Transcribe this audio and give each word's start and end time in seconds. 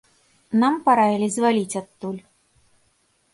Нам 0.61 0.73
параілі 0.87 1.27
зваліць 1.35 1.77
адтуль. 1.83 2.17